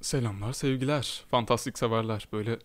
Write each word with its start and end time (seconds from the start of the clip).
Selamlar, 0.00 0.52
sevgiler. 0.52 1.24
Fantastik 1.30 1.78
severler. 1.78 2.28
Böyle 2.32 2.58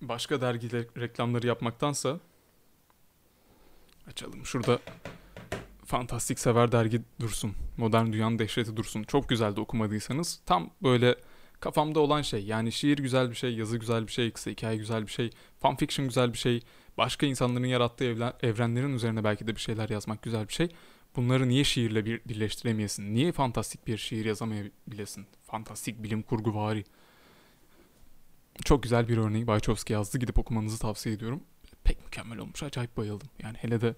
başka 0.00 0.40
dergiler 0.40 0.84
reklamları 0.96 1.46
yapmaktansa 1.46 2.20
açalım. 4.06 4.46
Şurada 4.46 4.78
Fantastik 5.84 6.38
Sever 6.38 6.72
dergi 6.72 7.02
dursun. 7.20 7.54
Modern 7.76 8.12
Dünyanın 8.12 8.38
Dehşeti 8.38 8.76
dursun. 8.76 9.02
Çok 9.02 9.28
güzeldi 9.28 9.60
okumadıysanız. 9.60 10.40
Tam 10.46 10.70
böyle 10.82 11.16
kafamda 11.60 12.00
olan 12.00 12.22
şey. 12.22 12.44
Yani 12.44 12.72
şiir 12.72 12.98
güzel 12.98 13.30
bir 13.30 13.34
şey, 13.34 13.54
yazı 13.54 13.78
güzel 13.78 14.06
bir 14.06 14.12
şey, 14.12 14.30
kısa 14.30 14.50
hikaye 14.50 14.76
güzel 14.76 15.06
bir 15.06 15.12
şey, 15.12 15.30
fanfiction 15.60 16.06
güzel 16.08 16.32
bir 16.32 16.38
şey. 16.38 16.60
Başka 16.98 17.26
insanların 17.26 17.64
yarattığı 17.64 18.04
evrenlerin 18.42 18.94
üzerine 18.94 19.24
belki 19.24 19.46
de 19.46 19.56
bir 19.56 19.60
şeyler 19.60 19.88
yazmak 19.88 20.22
güzel 20.22 20.48
bir 20.48 20.52
şey. 20.52 20.68
Bunları 21.16 21.48
niye 21.48 21.64
şiirle 21.64 22.04
bir 22.04 22.20
birleştiremeyesin? 22.28 23.14
Niye 23.14 23.32
fantastik 23.32 23.86
bir 23.86 23.96
şiir 23.98 24.24
yazamayabilesin? 24.24 25.26
Fantastik 25.42 26.02
bilim 26.02 26.22
kurgu 26.22 26.54
vari. 26.54 26.84
Çok 28.64 28.82
güzel 28.82 29.08
bir 29.08 29.16
örneği 29.16 29.46
Bayçovski 29.46 29.92
yazdı. 29.92 30.18
Gidip 30.18 30.38
okumanızı 30.38 30.78
tavsiye 30.78 31.14
ediyorum. 31.14 31.42
Pek 31.84 32.04
mükemmel 32.04 32.38
olmuş. 32.38 32.62
Acayip 32.62 32.96
bayıldım. 32.96 33.28
Yani 33.42 33.56
hele 33.60 33.80
de 33.80 33.94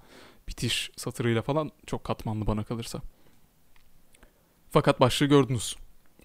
bitiş 0.49 0.91
satırıyla 0.97 1.43
falan 1.43 1.71
çok 1.87 2.05
katmanlı 2.05 2.47
bana 2.47 2.65
kalırsa. 2.65 3.01
Fakat 4.71 5.01
başlığı 5.01 5.27
gördünüz. 5.27 5.77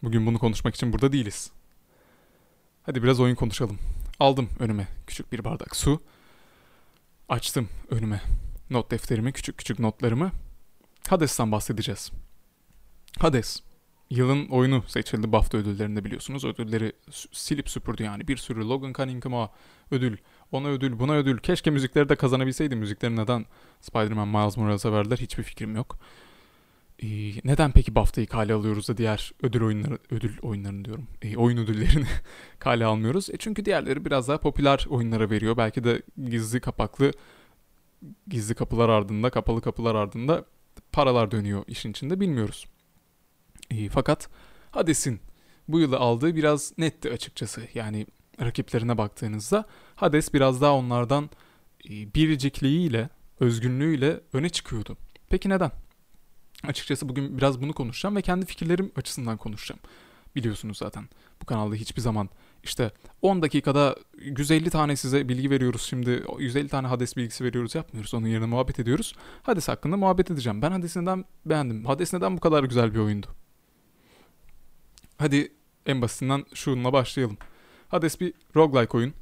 Bugün 0.04 0.26
bunu 0.26 0.40
konuşmak 0.40 0.76
için 0.76 0.94
burada 0.94 1.12
değiliz. 1.12 1.52
Hadi 2.84 3.04
biraz 3.04 3.20
oyun 3.20 3.36
konuşalım. 3.36 3.80
Aldım 4.20 4.50
önüme 4.60 4.88
küçük 5.08 5.32
bir 5.32 5.44
bardak 5.44 5.76
su. 5.76 6.02
Açtım 7.30 7.70
önüme 7.90 8.22
not 8.70 8.92
defterimi, 8.92 9.34
küçük 9.34 9.58
küçük 9.58 9.80
notlarımı. 9.80 10.32
Hades'ten 11.12 11.52
bahsedeceğiz. 11.52 12.12
Hades. 13.20 13.62
Yılın 14.10 14.48
oyunu 14.48 14.84
seçildi 14.88 15.32
BAFTA 15.32 15.58
ödüllerinde 15.58 16.06
biliyorsunuz. 16.06 16.46
Ödülleri 16.46 16.94
silip 17.32 17.70
süpürdü 17.70 18.04
yani. 18.04 18.28
Bir 18.28 18.38
sürü 18.38 18.70
Logan 18.70 18.94
Cunningham'a 18.94 19.50
ödül, 19.92 20.18
ona 20.52 20.68
ödül, 20.68 21.00
buna 21.00 21.14
ödül. 21.14 21.38
Keşke 21.38 21.72
müzikleri 21.72 22.10
de 22.10 22.16
kazanabilseydi. 22.16 22.76
Müzikleri 22.76 23.16
neden 23.16 23.46
Spider-Man 23.82 24.28
Miles 24.28 24.58
Morales'a 24.58 24.94
verdiler 24.94 25.18
hiçbir 25.18 25.44
fikrim 25.44 25.76
yok. 25.76 26.00
Ee, 27.04 27.08
neden 27.44 27.72
peki 27.72 27.96
BAFTA'yı 27.96 28.28
kale 28.28 28.54
alıyoruz 28.54 28.88
da 28.90 28.98
diğer 28.98 29.32
ödül 29.44 29.62
oyunları, 29.62 29.98
ödül 30.12 30.40
oyunlarını 30.42 30.86
diyorum. 30.86 31.08
Ee, 31.22 31.38
oyun 31.38 31.58
ödüllerini 31.58 32.08
kale 32.60 32.86
almıyoruz. 32.86 33.30
E 33.30 33.38
çünkü 33.38 33.66
diğerleri 33.66 34.06
biraz 34.06 34.28
daha 34.28 34.38
popüler 34.38 34.86
oyunlara 34.90 35.30
veriyor. 35.30 35.58
Belki 35.58 35.84
de 35.84 36.02
gizli 36.26 36.60
kapaklı, 36.60 37.12
gizli 38.28 38.56
kapılar 38.56 38.90
ardında, 38.90 39.30
kapalı 39.30 39.62
kapılar 39.62 39.96
ardında 39.96 40.46
paralar 40.92 41.32
dönüyor 41.32 41.64
işin 41.68 41.92
içinde 41.92 42.20
bilmiyoruz. 42.20 42.68
E, 43.72 43.90
fakat 43.90 44.30
Hades'in 44.72 45.20
bu 45.68 45.80
yılı 45.80 45.98
aldığı 45.98 46.36
biraz 46.36 46.74
netti 46.78 47.12
açıkçası. 47.12 47.62
Yani 47.74 48.08
rakiplerine 48.42 48.98
baktığınızda 48.98 49.66
Hades 49.96 50.34
biraz 50.34 50.62
daha 50.62 50.74
onlardan 50.76 51.30
e, 51.90 52.14
biricikliğiyle, 52.14 53.10
özgünlüğüyle 53.40 54.20
öne 54.34 54.50
çıkıyordu. 54.50 54.98
Peki 55.30 55.50
neden? 55.50 55.72
Açıkçası 56.64 57.10
bugün 57.10 57.38
biraz 57.38 57.62
bunu 57.62 57.74
konuşacağım 57.74 58.16
ve 58.16 58.22
kendi 58.22 58.46
fikirlerim 58.46 58.92
açısından 58.96 59.38
konuşacağım. 59.38 59.80
Biliyorsunuz 60.36 60.78
zaten 60.78 61.10
bu 61.42 61.46
kanalda 61.46 61.76
hiçbir 61.76 62.02
zaman 62.02 62.30
işte 62.64 62.92
10 63.22 63.42
dakikada 63.42 63.96
150 64.18 64.70
tane 64.70 64.96
size 64.96 65.30
bilgi 65.30 65.50
veriyoruz 65.50 65.82
şimdi 65.82 66.24
150 66.40 66.68
tane 66.68 66.88
Hades 66.88 67.18
bilgisi 67.18 67.44
veriyoruz 67.44 67.76
yapmıyoruz. 67.76 68.14
Onun 68.14 68.28
yerine 68.28 68.46
muhabbet 68.46 68.80
ediyoruz. 68.80 69.16
Hades 69.44 69.68
hakkında 69.68 69.98
muhabbet 69.98 70.32
edeceğim. 70.32 70.62
Ben 70.62 70.72
Hades 70.72 70.96
neden 70.96 71.26
beğendim? 71.46 71.86
Hades 71.86 72.14
neden 72.14 72.38
bu 72.38 72.40
kadar 72.40 72.64
güzel 72.64 72.94
bir 72.94 73.00
oyundu? 73.00 73.28
Hadi 75.18 75.52
en 75.86 76.02
basitinden 76.02 76.46
şununla 76.54 76.94
başlayalım. 76.94 77.38
Hades 77.88 78.22
bir 78.22 78.34
roguelike 78.56 78.98
oyun. 78.98 79.14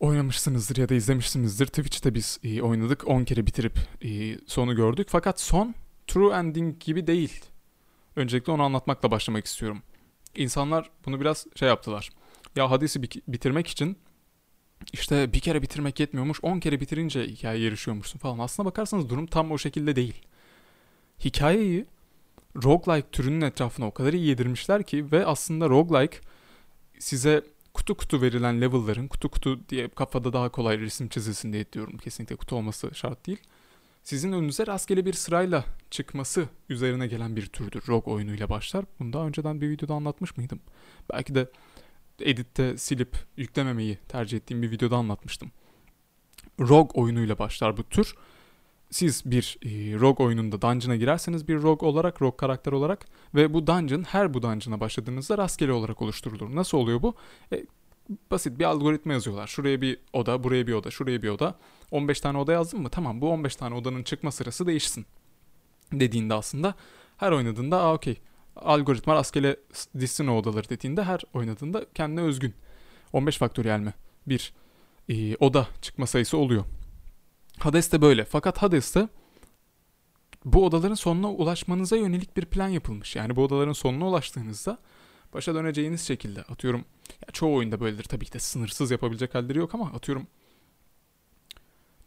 Oynamışsınızdır 0.00 0.76
ya 0.76 0.88
da 0.88 0.94
izlemişsinizdir. 0.94 1.66
Twitch'te 1.66 2.14
biz 2.14 2.38
e, 2.44 2.62
oynadık. 2.62 3.08
10 3.08 3.24
kere 3.24 3.46
bitirip 3.46 3.78
e, 4.02 4.38
sonu 4.46 4.76
gördük. 4.76 5.08
Fakat 5.10 5.40
son 5.40 5.74
true 6.06 6.34
ending 6.34 6.80
gibi 6.80 7.06
değil. 7.06 7.44
Öncelikle 8.16 8.52
onu 8.52 8.62
anlatmakla 8.62 9.10
başlamak 9.10 9.46
istiyorum. 9.46 9.82
İnsanlar 10.36 10.90
bunu 11.06 11.20
biraz 11.20 11.46
şey 11.56 11.68
yaptılar. 11.68 12.10
Ya 12.56 12.70
Hades'i 12.70 13.02
bitirmek 13.02 13.66
için 13.66 13.98
işte 14.92 15.32
bir 15.32 15.40
kere 15.40 15.62
bitirmek 15.62 16.00
yetmiyormuş. 16.00 16.38
10 16.42 16.60
kere 16.60 16.80
bitirince 16.80 17.26
hikaye 17.26 17.64
yarışıyormuşsun 17.64 18.18
falan. 18.18 18.38
Aslına 18.38 18.66
bakarsanız 18.66 19.08
durum 19.08 19.26
tam 19.26 19.52
o 19.52 19.58
şekilde 19.58 19.96
değil. 19.96 20.22
Hikayeyi 21.24 21.86
roguelike 22.64 23.10
türünün 23.10 23.40
etrafına 23.40 23.86
o 23.86 23.90
kadar 23.90 24.12
iyi 24.12 24.26
yedirmişler 24.26 24.82
ki 24.82 25.12
ve 25.12 25.26
aslında 25.26 25.68
roguelike 25.68 26.18
size 26.98 27.42
kutu 27.74 27.94
kutu 27.96 28.22
verilen 28.22 28.60
level'ların 28.60 29.08
kutu 29.08 29.28
kutu 29.28 29.68
diye 29.68 29.88
kafada 29.88 30.32
daha 30.32 30.48
kolay 30.48 30.80
resim 30.80 31.08
çizilsin 31.08 31.52
diye 31.52 31.72
diyorum. 31.72 31.98
Kesinlikle 31.98 32.36
kutu 32.36 32.56
olması 32.56 32.90
şart 32.94 33.26
değil. 33.26 33.38
Sizin 34.04 34.32
önünüze 34.32 34.66
rastgele 34.66 35.06
bir 35.06 35.12
sırayla 35.12 35.64
çıkması 35.90 36.48
üzerine 36.68 37.06
gelen 37.06 37.36
bir 37.36 37.46
türdür. 37.46 37.82
Rogue 37.88 38.14
oyunuyla 38.14 38.48
başlar. 38.48 38.84
Bunu 39.00 39.12
daha 39.12 39.26
önceden 39.26 39.60
bir 39.60 39.70
videoda 39.70 39.94
anlatmış 39.94 40.36
mıydım? 40.36 40.60
Belki 41.12 41.34
de 41.34 41.50
editte 42.20 42.78
silip 42.78 43.16
yüklememeyi 43.36 43.98
tercih 44.08 44.36
ettiğim 44.36 44.62
bir 44.62 44.70
videoda 44.70 44.96
anlatmıştım. 44.96 45.50
Rogue 46.60 47.02
oyunuyla 47.02 47.38
başlar 47.38 47.76
bu 47.76 47.84
tür. 47.84 48.14
Siz 48.90 49.22
bir 49.24 49.58
e, 49.62 49.68
Rogue 50.00 50.26
oyununda 50.26 50.62
dungeon'a 50.62 50.96
girerseniz 50.96 51.48
bir 51.48 51.62
Rogue 51.62 51.88
olarak, 51.88 52.22
Rogue 52.22 52.36
karakter 52.36 52.72
olarak 52.72 53.06
ve 53.34 53.54
bu 53.54 53.66
dungeon 53.66 54.02
her 54.02 54.34
bu 54.34 54.42
dungeon'a 54.42 54.80
başladığınızda 54.80 55.38
rastgele 55.38 55.72
olarak 55.72 56.02
oluşturulur. 56.02 56.56
Nasıl 56.56 56.78
oluyor 56.78 57.02
bu? 57.02 57.14
E, 57.52 57.66
basit 58.30 58.58
bir 58.58 58.64
algoritma 58.64 59.12
yazıyorlar. 59.12 59.46
Şuraya 59.46 59.80
bir 59.80 59.98
oda, 60.12 60.44
buraya 60.44 60.66
bir 60.66 60.72
oda, 60.72 60.90
şuraya 60.90 61.22
bir 61.22 61.28
oda. 61.28 61.58
15 61.94 62.20
tane 62.20 62.38
oda 62.38 62.52
yazdın 62.52 62.80
mı? 62.80 62.88
Tamam 62.88 63.20
bu 63.20 63.30
15 63.30 63.56
tane 63.56 63.74
odanın 63.74 64.02
çıkma 64.02 64.32
sırası 64.32 64.66
değişsin. 64.66 65.06
Dediğinde 65.92 66.34
aslında 66.34 66.74
her 67.16 67.32
oynadığında 67.32 67.80
aa 67.80 67.94
okey 67.94 68.20
algoritma 68.56 69.14
rastgele 69.14 69.56
dizsin 70.00 70.26
o 70.26 70.36
odaları 70.36 70.68
dediğinde 70.68 71.02
her 71.04 71.20
oynadığında 71.34 71.86
kendine 71.94 72.20
özgün. 72.20 72.54
15 73.12 73.38
faktöriyel 73.38 73.80
mi? 73.80 73.94
Bir 74.26 74.52
e, 75.08 75.36
oda 75.36 75.68
çıkma 75.82 76.06
sayısı 76.06 76.38
oluyor. 76.38 76.64
Hades 77.58 77.92
de 77.92 78.02
böyle. 78.02 78.24
Fakat 78.24 78.58
Hades'te 78.58 79.08
bu 80.44 80.66
odaların 80.66 80.94
sonuna 80.94 81.30
ulaşmanıza 81.32 81.96
yönelik 81.96 82.36
bir 82.36 82.44
plan 82.44 82.68
yapılmış. 82.68 83.16
Yani 83.16 83.36
bu 83.36 83.44
odaların 83.44 83.72
sonuna 83.72 84.08
ulaştığınızda 84.08 84.78
başa 85.34 85.54
döneceğiniz 85.54 86.00
şekilde 86.00 86.42
atıyorum. 86.42 86.84
Ya 87.10 87.32
çoğu 87.32 87.56
oyunda 87.56 87.80
böyledir 87.80 88.04
tabii 88.04 88.24
ki 88.24 88.32
de 88.32 88.38
sınırsız 88.38 88.90
yapabilecek 88.90 89.34
halleri 89.34 89.58
yok 89.58 89.74
ama 89.74 89.86
atıyorum 89.86 90.26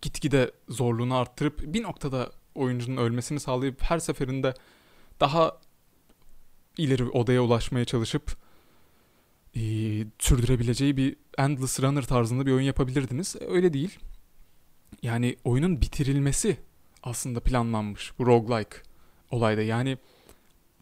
gitgide 0.01 0.51
zorluğunu 0.69 1.15
arttırıp 1.15 1.73
bir 1.73 1.83
noktada 1.83 2.31
oyuncunun 2.55 2.97
ölmesini 2.97 3.39
sağlayıp 3.39 3.81
her 3.83 3.99
seferinde 3.99 4.53
daha 5.19 5.57
ileri 6.77 7.03
odaya 7.03 7.41
ulaşmaya 7.41 7.85
çalışıp 7.85 8.37
e, 9.55 9.61
sürdürebileceği 10.19 10.97
bir 10.97 11.15
Endless 11.37 11.79
Runner 11.79 12.01
tarzında 12.01 12.45
bir 12.45 12.51
oyun 12.51 12.65
yapabilirdiniz. 12.65 13.35
Öyle 13.47 13.73
değil. 13.73 13.99
Yani 15.01 15.35
oyunun 15.43 15.81
bitirilmesi 15.81 16.57
aslında 17.03 17.39
planlanmış 17.39 18.13
bu 18.19 18.25
roguelike 18.25 18.77
olayda. 19.31 19.61
Yani 19.61 19.97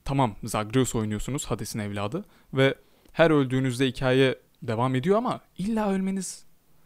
tamam 0.05 0.35
Zagreus 0.43 0.95
oynuyorsunuz 0.95 1.45
Hades'in 1.45 1.79
evladı 1.79 2.25
ve 2.53 2.75
her 3.11 3.31
öldüğünüzde 3.31 3.87
hikaye 3.87 4.39
devam 4.63 4.95
ediyor 4.95 5.17
ama 5.17 5.41
illa 5.57 5.91
ölmeniz 5.91 6.45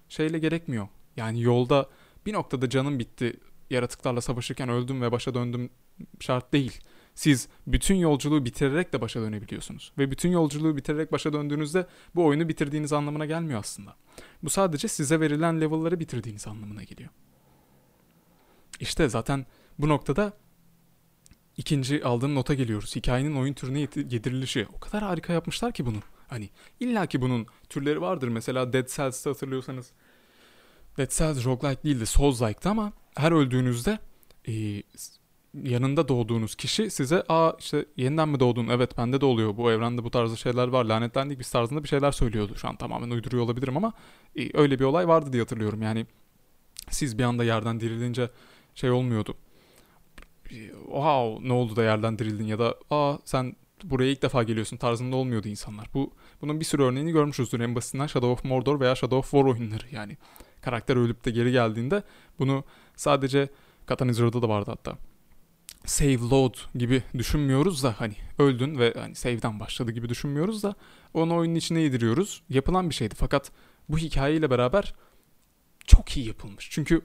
şeyle 0.10 0.40
gerekmiyor. 0.40 0.88
Yani 1.18 1.42
yolda 1.42 1.90
bir 2.26 2.34
noktada 2.34 2.70
canım 2.70 3.00
bitti 3.00 3.40
yaratıklarla 3.70 4.22
savaşırken 4.22 4.70
öldüm 4.70 5.02
ve 5.02 5.12
başa 5.12 5.34
döndüm 5.34 5.70
şart 6.20 6.54
değil. 6.54 6.80
Siz 7.16 7.48
bütün 7.68 7.96
yolculuğu 7.96 8.46
bitirerek 8.46 8.94
de 8.94 9.02
başa 9.02 9.22
dönebiliyorsunuz. 9.22 9.92
Ve 9.98 10.12
bütün 10.12 10.30
yolculuğu 10.30 10.78
bitirerek 10.78 11.12
başa 11.12 11.34
döndüğünüzde 11.34 11.88
bu 12.16 12.26
oyunu 12.26 12.50
bitirdiğiniz 12.50 12.94
anlamına 12.94 13.26
gelmiyor 13.26 13.60
aslında. 13.60 13.96
Bu 14.44 14.50
sadece 14.50 14.88
size 14.88 15.20
verilen 15.20 15.62
level'ları 15.62 16.00
bitirdiğiniz 16.00 16.48
anlamına 16.48 16.84
geliyor. 16.84 17.10
İşte 18.80 19.10
zaten 19.10 19.46
bu 19.80 19.90
noktada 19.90 20.34
ikinci 21.58 22.04
aldığım 22.04 22.36
nota 22.36 22.54
geliyoruz. 22.54 22.96
Hikayenin 22.96 23.36
oyun 23.36 23.54
türüne 23.54 23.80
yedirilişi. 23.80 24.68
O 24.74 24.80
kadar 24.80 25.04
harika 25.04 25.34
yapmışlar 25.34 25.74
ki 25.74 25.86
bunu. 25.86 26.00
Hani 26.28 26.50
illa 26.80 27.06
ki 27.06 27.22
bunun 27.22 27.48
türleri 27.70 28.02
vardır. 28.02 28.28
Mesela 28.28 28.74
Dead 28.74 28.88
Cells'te 28.88 29.30
hatırlıyorsanız 29.30 29.92
Dead 31.00 31.12
Cells 31.12 31.46
roguelike 31.46 31.84
değildi 31.84 32.04
Souls-like'tı 32.04 32.70
ama 32.70 32.94
her 33.16 33.32
öldüğünüzde 33.32 34.00
e, 34.48 34.84
yanında 35.64 36.08
doğduğunuz 36.08 36.56
kişi 36.56 36.90
size 36.90 37.24
aa 37.30 37.54
işte 37.60 37.86
yeniden 37.98 38.30
mi 38.30 38.40
doğdun 38.40 38.68
evet 38.68 38.98
bende 38.98 39.22
de 39.22 39.26
oluyor 39.26 39.58
bu 39.58 39.72
evrende 39.72 40.04
bu 40.04 40.12
tarzda 40.12 40.36
şeyler 40.36 40.68
var 40.68 40.86
lanetlendik 40.86 41.40
biz 41.40 41.52
tarzında 41.52 41.84
bir 41.84 41.90
şeyler 41.90 42.12
söylüyordu 42.12 42.56
şu 42.56 42.68
an 42.68 42.76
tamamen 42.76 43.10
uyduruyor 43.10 43.44
olabilirim 43.44 43.78
ama 43.78 43.94
e, 44.36 44.58
öyle 44.60 44.80
bir 44.80 44.84
olay 44.84 45.08
vardı 45.08 45.34
diye 45.34 45.44
hatırlıyorum 45.44 45.82
yani 45.82 46.06
siz 46.90 47.18
bir 47.18 47.24
anda 47.24 47.44
yerden 47.44 47.80
dirilince 47.80 48.30
şey 48.76 48.92
olmuyordu 48.92 49.36
wow 50.86 51.48
ne 51.48 51.54
oldu 51.54 51.76
da 51.76 51.84
yerden 51.84 52.20
dirildin 52.20 52.46
ya 52.46 52.60
da 52.60 52.76
aa 52.90 53.18
sen 53.26 53.56
buraya 53.84 54.12
ilk 54.12 54.22
defa 54.22 54.44
geliyorsun 54.44 54.78
tarzında 54.78 55.16
olmuyordu 55.16 55.48
insanlar. 55.48 55.88
Bu 55.94 56.12
bunun 56.42 56.60
bir 56.60 56.66
sürü 56.66 56.84
örneğini 56.84 57.12
görmüşüzdür. 57.12 57.60
En 57.60 57.76
basitinden 57.76 58.08
Shadow 58.08 58.32
of 58.32 58.44
Mordor 58.44 58.80
veya 58.80 58.96
Shadow 58.96 59.18
of 59.18 59.32
War 59.32 59.44
oyunları 59.44 59.84
yani. 59.92 60.18
Karakter 60.62 60.96
ölüp 60.96 61.26
de 61.26 61.32
geri 61.32 61.52
geldiğinde 61.52 62.04
bunu 62.40 62.64
sadece 62.96 63.50
Catan 63.90 64.12
Zero'da 64.12 64.42
da 64.42 64.50
vardı 64.50 64.72
hatta. 64.72 64.98
Save 65.86 66.30
load 66.30 66.56
gibi 66.76 67.04
düşünmüyoruz 67.18 67.84
da 67.84 67.96
hani 67.98 68.16
öldün 68.40 68.80
ve 68.80 68.94
hani 68.98 69.16
save'den 69.16 69.60
başladı 69.60 69.92
gibi 69.92 70.10
düşünmüyoruz 70.10 70.64
da 70.64 70.76
onu 71.14 71.36
oyunun 71.36 71.56
içine 71.56 71.80
yediriyoruz. 71.80 72.42
Yapılan 72.50 72.90
bir 72.90 72.96
şeydi 72.96 73.16
fakat 73.18 73.52
bu 73.90 73.98
hikayeyle 73.98 74.50
beraber 74.50 74.94
çok 75.86 76.18
iyi 76.18 76.28
yapılmış. 76.28 76.70
Çünkü 76.72 77.02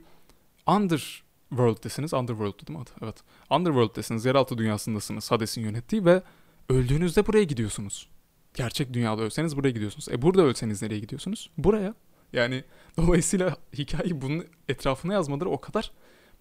Underworld'desiniz. 0.66 2.14
Underworld 2.14 2.66
değil 2.66 2.78
mi 2.78 2.82
adı? 2.82 2.90
Evet. 3.02 3.16
Underworld'desiniz. 3.50 4.24
Yeraltı 4.24 4.58
dünyasındasınız. 4.58 5.30
Hades'in 5.30 5.62
yönettiği 5.62 6.04
ve 6.04 6.22
öldüğünüzde 6.68 7.26
buraya 7.26 7.44
gidiyorsunuz. 7.44 8.08
Gerçek 8.54 8.92
dünyada 8.92 9.22
ölseniz 9.22 9.56
buraya 9.56 9.70
gidiyorsunuz. 9.70 10.08
E 10.08 10.22
burada 10.22 10.42
ölseniz 10.42 10.82
nereye 10.82 10.98
gidiyorsunuz? 10.98 11.50
Buraya. 11.58 11.94
Yani 12.34 12.64
dolayısıyla 12.96 13.56
hikayeyi 13.72 14.20
bunun 14.20 14.46
etrafına 14.68 15.12
yazmaları 15.12 15.50
o 15.50 15.60
kadar 15.60 15.92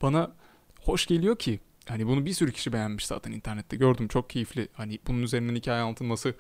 bana 0.02 0.32
hoş 0.82 1.06
geliyor 1.06 1.40
ki. 1.40 1.60
Hani 1.88 2.08
bunu 2.08 2.26
bir 2.26 2.34
sürü 2.34 2.52
kişi 2.52 2.74
beğenmiş 2.74 3.06
zaten 3.06 3.32
internette. 3.32 3.78
Gördüm 3.78 4.08
çok 4.08 4.30
keyifli. 4.30 4.68
Hani 4.74 5.00
bunun 5.08 5.24
üzerinden 5.24 5.56
hikaye 5.56 5.82
anlatılması, 5.82 6.36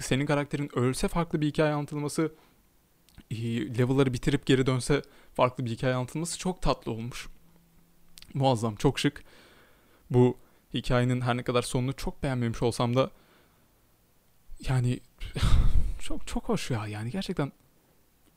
senin 0.00 0.26
karakterin 0.26 0.70
ölse 0.78 1.08
farklı 1.08 1.40
bir 1.40 1.46
hikaye 1.46 1.72
anlatılması, 1.72 2.32
level'ları 3.78 4.12
bitirip 4.12 4.46
geri 4.46 4.66
dönse 4.66 5.02
farklı 5.34 5.64
bir 5.64 5.70
hikaye 5.70 5.94
anlatılması 5.94 6.38
çok 6.38 6.62
tatlı 6.62 6.92
olmuş. 6.92 7.28
Muazzam, 8.34 8.76
çok 8.76 8.98
şık. 8.98 9.24
Bu 10.10 10.36
hikayenin 10.74 11.20
her 11.20 11.36
ne 11.36 11.42
kadar 11.42 11.62
sonunu 11.62 11.92
çok 11.92 12.22
beğenmemiş 12.22 12.62
olsam 12.62 12.96
da 12.96 13.10
yani 14.68 15.00
çok 16.00 16.26
çok 16.26 16.48
hoş 16.48 16.70
ya 16.70 16.86
yani 16.86 17.10
gerçekten 17.10 17.52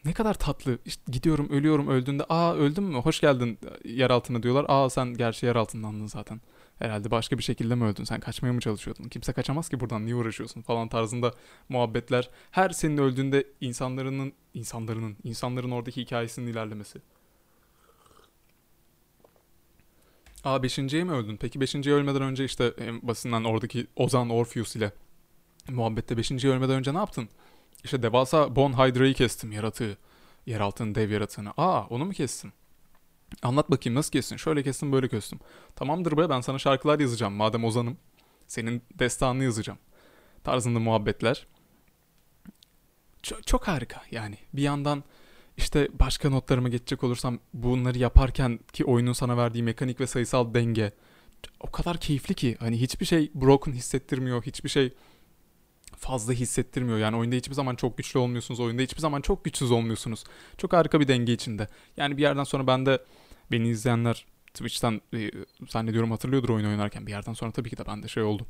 ne 0.05 0.13
kadar 0.13 0.33
tatlı. 0.33 0.77
İşte 0.85 1.01
gidiyorum 1.11 1.49
ölüyorum 1.49 1.87
öldüğünde 1.87 2.23
aa 2.29 2.53
öldün 2.53 2.83
mü 2.83 2.97
hoş 2.97 3.19
geldin 3.19 3.59
yer 3.85 4.09
altına 4.09 4.43
diyorlar. 4.43 4.65
Aa 4.67 4.89
sen 4.89 5.13
gerçi 5.13 5.45
yer 5.45 5.55
altındandın 5.55 6.07
zaten. 6.07 6.41
Herhalde 6.79 7.11
başka 7.11 7.37
bir 7.37 7.43
şekilde 7.43 7.75
mi 7.75 7.83
öldün 7.83 8.03
sen 8.03 8.19
kaçmaya 8.19 8.53
mı 8.53 8.59
çalışıyordun? 8.59 9.03
Kimse 9.03 9.33
kaçamaz 9.33 9.69
ki 9.69 9.79
buradan 9.79 10.05
niye 10.05 10.15
uğraşıyorsun 10.15 10.61
falan 10.61 10.87
tarzında 10.87 11.33
muhabbetler. 11.69 12.29
Her 12.51 12.69
senin 12.69 12.97
öldüğünde 12.97 13.47
insanların 13.61 14.33
insanların 14.53 15.17
insanların 15.23 15.71
oradaki 15.71 16.01
hikayesinin 16.01 16.47
ilerlemesi. 16.47 17.01
Aa 20.43 20.63
beşinciye 20.63 21.03
mi 21.03 21.11
öldün? 21.11 21.37
Peki 21.37 21.61
beşinciye 21.61 21.95
ölmeden 21.95 22.21
önce 22.21 22.45
işte 22.45 22.73
en 22.77 23.07
basından 23.07 23.43
oradaki 23.43 23.87
Ozan 23.95 24.29
Orpheus 24.29 24.75
ile 24.75 24.91
muhabbette 25.69 26.17
beşinciye 26.17 26.53
ölmeden 26.53 26.75
önce 26.75 26.93
ne 26.93 26.97
yaptın? 26.97 27.29
İşte 27.83 28.03
devasa 28.03 28.55
Bon 28.55 28.73
Hydra'yı 28.73 29.13
kestim 29.13 29.51
yaratığı. 29.51 29.97
Yeraltının 30.45 30.95
dev 30.95 31.09
yaratığını. 31.09 31.53
Aa 31.57 31.85
onu 31.89 32.05
mu 32.05 32.11
kestin? 32.11 32.53
Anlat 33.43 33.71
bakayım 33.71 33.97
nasıl 33.97 34.11
kestin? 34.11 34.37
Şöyle 34.37 34.63
kestim 34.63 34.91
böyle 34.91 35.07
kestim. 35.07 35.39
Tamamdır 35.75 36.17
be 36.17 36.29
ben 36.29 36.41
sana 36.41 36.59
şarkılar 36.59 36.99
yazacağım 36.99 37.33
madem 37.33 37.63
ozanım. 37.63 37.97
Senin 38.47 38.83
destanını 38.99 39.43
yazacağım. 39.43 39.79
Tarzında 40.43 40.79
muhabbetler. 40.79 41.47
Çok, 43.23 43.47
çok 43.47 43.67
harika 43.67 44.01
yani. 44.11 44.37
Bir 44.53 44.61
yandan 44.61 45.03
işte 45.57 45.87
başka 45.99 46.29
notlarıma 46.29 46.69
geçecek 46.69 47.03
olursam 47.03 47.39
bunları 47.53 47.97
yaparken 47.97 48.59
ki 48.73 48.85
oyunun 48.85 49.13
sana 49.13 49.37
verdiği 49.37 49.63
mekanik 49.63 49.99
ve 49.99 50.07
sayısal 50.07 50.53
denge 50.53 50.91
o 51.59 51.71
kadar 51.71 51.97
keyifli 51.97 52.35
ki 52.35 52.57
hani 52.59 52.81
hiçbir 52.81 53.05
şey 53.05 53.31
broken 53.35 53.71
hissettirmiyor. 53.71 54.43
Hiçbir 54.43 54.69
şey 54.69 54.93
fazla 56.01 56.33
hissettirmiyor. 56.33 56.97
Yani 56.97 57.17
oyunda 57.17 57.35
hiçbir 57.35 57.53
zaman 57.53 57.75
çok 57.75 57.97
güçlü 57.97 58.19
olmuyorsunuz. 58.19 58.59
Oyunda 58.59 58.81
hiçbir 58.81 59.01
zaman 59.01 59.21
çok 59.21 59.45
güçsüz 59.45 59.71
olmuyorsunuz. 59.71 60.23
Çok 60.57 60.73
harika 60.73 60.99
bir 60.99 61.07
denge 61.07 61.33
içinde. 61.33 61.67
Yani 61.97 62.17
bir 62.17 62.21
yerden 62.21 62.43
sonra 62.43 62.67
ben 62.67 62.85
de 62.85 63.03
beni 63.51 63.69
izleyenler 63.69 64.25
Twitch'ten 64.53 65.01
e, 65.13 65.31
zannediyorum 65.67 66.11
hatırlıyordur 66.11 66.49
oyun 66.49 66.65
oynarken 66.65 67.07
bir 67.07 67.11
yerden 67.11 67.33
sonra 67.33 67.51
tabii 67.51 67.69
ki 67.69 67.77
de 67.77 67.85
ben 67.87 68.03
de 68.03 68.07
şey 68.07 68.23
oldu. 68.23 68.45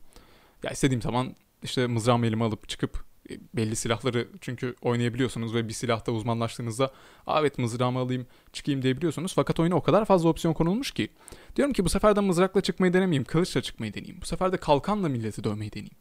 Ya 0.64 0.72
istediğim 0.72 1.02
zaman 1.02 1.36
işte 1.64 1.88
mızrağımı 1.88 2.26
elime 2.26 2.44
alıp 2.44 2.70
çıkıp 2.70 3.04
e, 3.30 3.34
belli 3.54 3.76
silahları 3.76 4.28
çünkü 4.42 4.76
oynayabiliyorsunuz 4.82 5.56
ve 5.56 5.68
bir 5.68 5.74
silahta 5.74 6.12
uzmanlaştığınızda 6.12 6.92
evet 7.28 7.58
mızrağımı 7.58 8.00
alayım 8.00 8.28
çıkayım 8.54 8.82
diyebiliyorsunuz. 8.82 9.34
Fakat 9.36 9.60
oyuna 9.60 9.76
o 9.76 9.84
kadar 9.84 10.06
fazla 10.06 10.30
opsiyon 10.30 10.54
konulmuş 10.54 10.92
ki. 10.92 11.10
Diyorum 11.56 11.74
ki 11.74 11.86
bu 11.86 11.90
sefer 11.90 12.16
de 12.16 12.20
mızrakla 12.20 12.62
çıkmayı 12.62 12.94
denemeyeyim, 12.94 13.24
kılıçla 13.24 13.62
çıkmayı 13.62 13.94
deneyeyim. 13.94 14.22
Bu 14.22 14.26
sefer 14.26 14.52
de 14.52 14.58
kalkanla 14.58 15.10
milleti 15.10 15.44
dövmeyi 15.44 15.72
deneyeyim. 15.72 15.98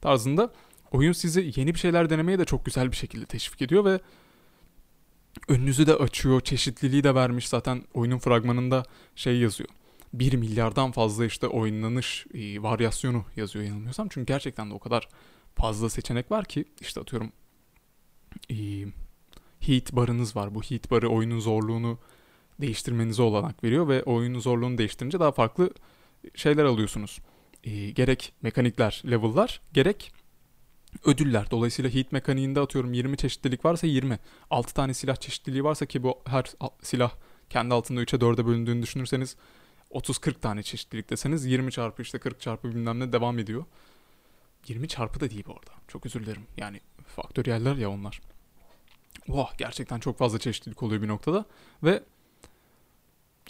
Tarzında 0.00 0.52
oyun 0.90 1.12
sizi 1.12 1.52
yeni 1.56 1.74
bir 1.74 1.78
şeyler 1.78 2.10
denemeye 2.10 2.38
de 2.38 2.44
çok 2.44 2.64
güzel 2.64 2.92
bir 2.92 2.96
şekilde 2.96 3.26
teşvik 3.26 3.62
ediyor 3.62 3.84
ve 3.84 4.00
önünüzü 5.48 5.86
de 5.86 5.94
açıyor, 5.94 6.40
çeşitliliği 6.40 7.04
de 7.04 7.14
vermiş 7.14 7.48
zaten 7.48 7.82
oyunun 7.94 8.18
fragmanında 8.18 8.84
şey 9.16 9.38
yazıyor. 9.38 9.70
1 10.12 10.32
milyardan 10.32 10.92
fazla 10.92 11.26
işte 11.26 11.46
oynanış 11.46 12.26
e, 12.34 12.62
varyasyonu 12.62 13.24
yazıyor 13.36 13.64
yanılmıyorsam. 13.64 14.08
Çünkü 14.10 14.26
gerçekten 14.26 14.70
de 14.70 14.74
o 14.74 14.78
kadar 14.78 15.08
fazla 15.54 15.90
seçenek 15.90 16.30
var 16.30 16.44
ki 16.44 16.64
işte 16.80 17.00
atıyorum 17.00 17.32
e, 18.50 18.56
heat 19.60 19.92
barınız 19.92 20.36
var. 20.36 20.54
Bu 20.54 20.62
heat 20.62 20.90
barı 20.90 21.08
oyunun 21.08 21.40
zorluğunu 21.40 21.98
değiştirmenize 22.60 23.22
olanak 23.22 23.64
veriyor 23.64 23.88
ve 23.88 24.02
oyunun 24.02 24.38
zorluğunu 24.38 24.78
değiştirince 24.78 25.20
daha 25.20 25.32
farklı 25.32 25.70
şeyler 26.34 26.64
alıyorsunuz. 26.64 27.18
E, 27.64 27.90
gerek 27.90 28.32
mekanikler, 28.42 29.02
level'lar, 29.10 29.60
gerek 29.72 30.12
ödüller. 31.04 31.50
Dolayısıyla 31.50 31.90
heat 31.90 32.12
mekaniğinde 32.12 32.60
atıyorum 32.60 32.92
20 32.92 33.16
çeşitlilik 33.16 33.64
varsa 33.64 33.86
20. 33.86 34.18
6 34.50 34.74
tane 34.74 34.94
silah 34.94 35.16
çeşitliliği 35.16 35.64
varsa 35.64 35.86
ki 35.86 36.02
bu 36.02 36.18
her 36.26 36.44
silah 36.82 37.12
kendi 37.50 37.74
altında 37.74 38.02
3'e 38.02 38.18
4'e 38.18 38.46
bölündüğünü 38.46 38.82
düşünürseniz 38.82 39.36
30-40 39.90 40.40
tane 40.40 40.62
çeşitlilik 40.62 41.10
deseniz 41.10 41.46
20 41.46 41.72
çarpı 41.72 42.02
işte 42.02 42.18
40 42.18 42.40
çarpı 42.40 42.68
bilmem 42.68 43.00
ne 43.00 43.12
devam 43.12 43.38
ediyor. 43.38 43.64
20 44.68 44.88
çarpı 44.88 45.20
da 45.20 45.30
değil 45.30 45.44
bu 45.46 45.52
arada. 45.52 45.70
Çok 45.88 46.06
özür 46.06 46.26
dilerim. 46.26 46.42
Yani 46.56 46.80
faktöriyeller 47.06 47.76
ya 47.76 47.90
onlar. 47.90 48.20
Oh 49.28 49.52
gerçekten 49.58 50.00
çok 50.00 50.18
fazla 50.18 50.38
çeşitlilik 50.38 50.82
oluyor 50.82 51.02
bir 51.02 51.08
noktada. 51.08 51.44
Ve 51.82 52.02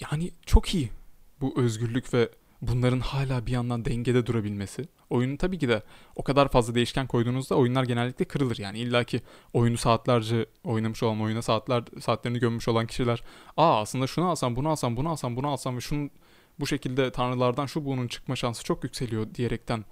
yani 0.01 0.31
çok 0.47 0.75
iyi 0.75 0.91
bu 1.41 1.61
özgürlük 1.61 2.15
ve 2.15 2.29
bunların 2.63 3.01
hala 3.01 3.47
bir 3.47 3.53
yandan 3.53 3.85
dengede 3.85 4.27
durabilmesi. 4.27 4.89
Oyunun 5.11 5.37
tabii 5.37 5.59
ki 5.59 5.69
de 5.69 5.83
o 6.17 6.23
kadar 6.23 6.49
fazla 6.49 6.75
değişken 6.75 7.07
koyduğunuzda 7.07 7.55
oyunlar 7.55 7.85
genellikle 7.85 8.25
kırılır. 8.25 8.59
Yani 8.59 8.79
illaki 8.79 9.21
oyunu 9.53 9.77
saatlerce 9.77 10.47
oynamış 10.65 11.03
olan, 11.03 11.21
oyuna 11.21 11.43
saatler 11.43 11.85
saatlerini 12.01 12.39
gömmüş 12.39 12.69
olan 12.69 12.87
kişiler 12.87 13.23
aa 13.57 13.81
aslında 13.81 14.07
şunu 14.07 14.29
alsam, 14.29 14.57
bunu 14.57 14.69
alsam, 14.69 14.97
bunu 14.97 15.09
alsam, 15.09 15.37
bunu 15.37 15.49
alsam 15.49 15.77
ve 15.77 15.81
şunun 15.81 16.11
bu 16.61 16.67
şekilde 16.67 17.13
tanrılardan 17.13 17.67
şu 17.67 17.85
bunun 17.85 18.09
çıkma 18.09 18.37
şansı 18.37 18.65
çok 18.65 18.85
yükseliyor 18.85 19.35
diyerekten 19.35 19.85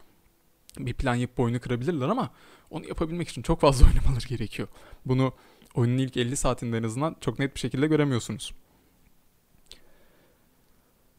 bir 0.78 0.94
plan 0.94 1.14
yapıp 1.14 1.40
oyunu 1.40 1.60
kırabilirler 1.60 2.08
ama 2.08 2.30
onu 2.70 2.86
yapabilmek 2.86 3.28
için 3.28 3.42
çok 3.42 3.60
fazla 3.60 3.86
oynamaları 3.88 4.26
gerekiyor. 4.28 4.68
Bunu 5.06 5.32
oyunun 5.74 5.98
ilk 5.98 6.16
50 6.16 6.36
saatinde 6.36 6.78
en 6.78 6.82
azından 6.82 7.16
çok 7.20 7.38
net 7.38 7.54
bir 7.54 7.60
şekilde 7.60 7.86
göremiyorsunuz. 7.86 8.52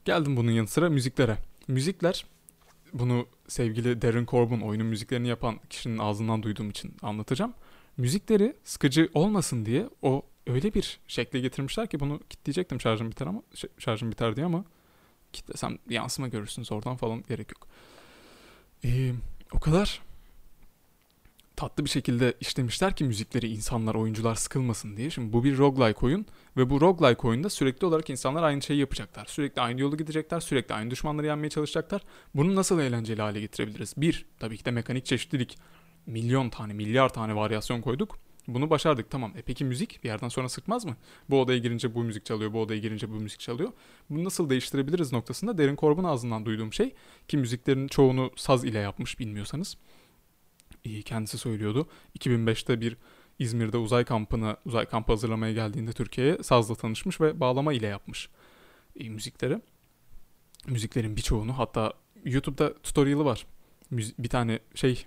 Geldim 0.05 0.37
bunun 0.37 0.51
yanı 0.51 0.67
sıra 0.67 0.89
müziklere. 0.89 1.37
Müzikler 1.67 2.25
bunu 2.93 3.27
sevgili 3.47 4.01
Darren 4.01 4.25
Corbin 4.25 4.61
oyunun 4.61 4.85
müziklerini 4.85 5.27
yapan 5.27 5.59
kişinin 5.69 5.97
ağzından 5.97 6.43
duyduğum 6.43 6.69
için 6.69 6.95
anlatacağım. 7.01 7.53
Müzikleri 7.97 8.55
sıkıcı 8.63 9.09
olmasın 9.13 9.65
diye 9.65 9.89
o 10.01 10.25
öyle 10.47 10.73
bir 10.73 10.99
şekle 11.07 11.39
getirmişler 11.39 11.87
ki 11.87 11.99
bunu 11.99 12.19
kitleyecektim 12.29 12.81
şarjım 12.81 13.11
biter 13.11 13.27
ama 13.27 13.41
şarjım 13.77 14.11
biter 14.11 14.35
diye 14.35 14.45
ama 14.45 14.65
kitlesem 15.33 15.77
yansıma 15.89 16.27
görürsünüz 16.27 16.71
oradan 16.71 16.95
falan 16.95 17.23
gerek 17.27 17.51
yok. 17.51 17.67
Ee, 18.85 19.13
o 19.51 19.59
kadar 19.59 20.01
tatlı 21.59 21.85
bir 21.85 21.89
şekilde 21.89 22.33
işlemişler 22.39 22.95
ki 22.95 23.03
müzikleri 23.03 23.47
insanlar, 23.47 23.95
oyuncular 23.95 24.35
sıkılmasın 24.35 24.97
diye. 24.97 25.09
Şimdi 25.09 25.33
bu 25.33 25.43
bir 25.43 25.57
roguelike 25.57 26.05
oyun 26.05 26.25
ve 26.57 26.69
bu 26.69 26.81
roguelike 26.81 27.27
oyunda 27.27 27.49
sürekli 27.49 27.85
olarak 27.85 28.09
insanlar 28.09 28.43
aynı 28.43 28.61
şeyi 28.61 28.79
yapacaklar. 28.79 29.25
Sürekli 29.25 29.61
aynı 29.61 29.81
yolu 29.81 29.97
gidecekler, 29.97 30.39
sürekli 30.39 30.75
aynı 30.75 30.91
düşmanları 30.91 31.25
yenmeye 31.25 31.49
çalışacaklar. 31.49 32.01
Bunu 32.35 32.55
nasıl 32.55 32.79
eğlenceli 32.79 33.21
hale 33.21 33.41
getirebiliriz? 33.41 33.93
Bir, 33.97 34.25
tabii 34.39 34.57
ki 34.57 34.65
de 34.65 34.71
mekanik 34.71 35.05
çeşitlilik. 35.05 35.57
Milyon 36.05 36.49
tane, 36.49 36.73
milyar 36.73 37.13
tane 37.13 37.35
varyasyon 37.35 37.81
koyduk. 37.81 38.17
Bunu 38.47 38.69
başardık 38.69 39.09
tamam. 39.09 39.33
E 39.37 39.41
peki 39.41 39.65
müzik 39.65 40.03
bir 40.03 40.09
yerden 40.09 40.29
sonra 40.29 40.49
sıkmaz 40.49 40.85
mı? 40.85 40.97
Bu 41.29 41.41
odaya 41.41 41.59
girince 41.59 41.95
bu 41.95 42.03
müzik 42.03 42.25
çalıyor, 42.25 42.53
bu 42.53 42.61
odaya 42.61 42.79
girince 42.79 43.09
bu 43.09 43.13
müzik 43.13 43.39
çalıyor. 43.39 43.71
Bunu 44.09 44.23
nasıl 44.23 44.49
değiştirebiliriz 44.49 45.13
noktasında 45.13 45.57
Derin 45.57 45.75
Corbin 45.75 46.03
ağzından 46.03 46.45
duyduğum 46.45 46.73
şey 46.73 46.93
ki 47.27 47.37
müziklerin 47.37 47.87
çoğunu 47.87 48.31
saz 48.35 48.65
ile 48.65 48.79
yapmış 48.79 49.19
bilmiyorsanız 49.19 49.77
kendisi 51.05 51.37
söylüyordu. 51.37 51.87
2005'te 52.19 52.81
bir 52.81 52.97
İzmir'de 53.39 53.77
uzay 53.77 54.05
kampına, 54.05 54.57
uzay 54.65 54.85
kampı 54.85 55.11
hazırlamaya 55.11 55.53
geldiğinde 55.53 55.93
Türkiye'ye 55.93 56.43
sazla 56.43 56.75
tanışmış 56.75 57.21
ve 57.21 57.39
bağlama 57.39 57.73
ile 57.73 57.87
yapmış 57.87 58.29
e, 58.99 59.09
müzikleri. 59.09 59.61
Müziklerin 60.67 61.15
birçoğunu 61.15 61.57
hatta 61.57 61.93
YouTube'da 62.25 62.73
tutorial'ı 62.73 63.25
var. 63.25 63.45
Müzi- 63.91 64.13
bir 64.19 64.29
tane 64.29 64.59
şey 64.75 65.05